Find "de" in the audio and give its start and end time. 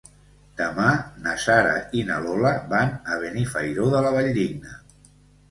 3.95-4.03